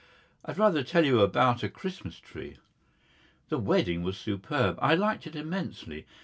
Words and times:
I 0.43 0.49
would 0.49 0.57
rather 0.57 0.81
tell 0.83 1.05
you 1.05 1.19
about 1.19 1.61
a 1.61 1.69
Christmas 1.69 2.17
tree. 2.19 2.57
The 3.49 3.59
wedding 3.59 4.01
was 4.01 4.17
superb. 4.17 4.79
I 4.81 4.95
liked 4.95 5.27
it 5.27 5.35
immensely. 5.35 6.07